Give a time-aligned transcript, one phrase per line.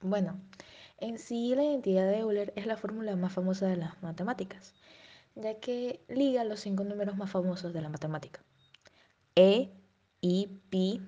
[0.00, 0.40] Bueno,
[0.98, 4.72] en sí la identidad de Euler es la fórmula más famosa de las matemáticas,
[5.34, 8.40] ya que liga los cinco números más famosos de la matemática.
[9.34, 9.72] E,
[10.20, 11.02] I, pi,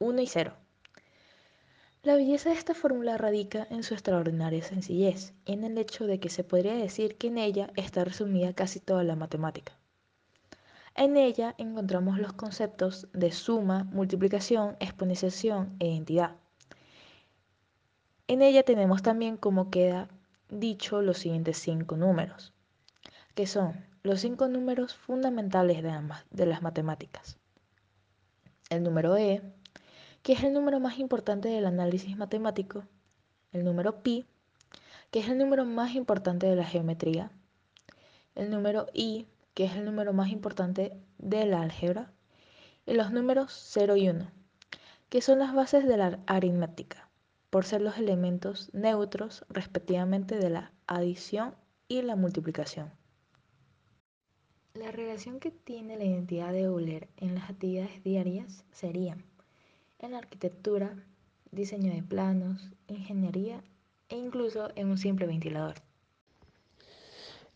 [0.00, 0.56] 1 y 0.
[2.02, 6.18] La belleza de esta fórmula radica en su extraordinaria sencillez y en el hecho de
[6.18, 9.78] que se podría decir que en ella está resumida casi toda la matemática.
[10.96, 16.36] En ella encontramos los conceptos de suma, multiplicación, exponenciación e identidad.
[18.30, 20.06] En ella tenemos también como queda
[20.48, 22.52] dicho los siguientes cinco números,
[23.34, 27.38] que son los cinco números fundamentales de, de las matemáticas.
[28.68, 29.42] El número e,
[30.22, 32.84] que es el número más importante del análisis matemático,
[33.50, 34.26] el número pi,
[35.10, 37.32] que es el número más importante de la geometría,
[38.36, 42.12] el número i, que es el número más importante de la álgebra,
[42.86, 44.30] y los números 0 y 1,
[45.08, 47.09] que son las bases de la aritmética,
[47.50, 51.54] por ser los elementos neutros respectivamente de la adición
[51.88, 52.90] y la multiplicación.
[54.74, 59.18] La relación que tiene la identidad de Euler en las actividades diarias sería
[59.98, 60.94] en la arquitectura,
[61.50, 63.62] diseño de planos, ingeniería
[64.08, 65.74] e incluso en un simple ventilador.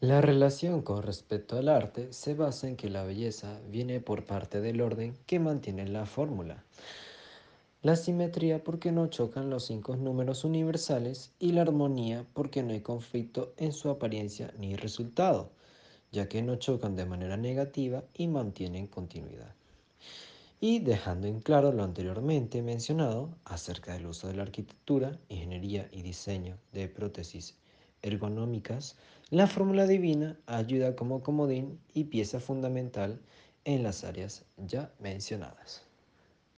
[0.01, 4.61] La relación con respecto al arte se basa en que la belleza viene por parte
[4.61, 6.65] del orden que mantiene la fórmula.
[7.85, 12.81] La simetría porque no chocan los cinco números universales y la armonía porque no hay
[12.81, 15.51] conflicto en su apariencia ni resultado,
[16.11, 19.55] ya que no chocan de manera negativa y mantienen continuidad
[20.67, 26.01] y dejando en claro lo anteriormente mencionado acerca del uso de la arquitectura, ingeniería y
[26.01, 27.59] diseño de prótesis
[28.01, 28.97] ergonómicas,
[29.29, 33.21] la fórmula divina ayuda como comodín y pieza fundamental
[33.67, 35.83] en las áreas ya mencionadas.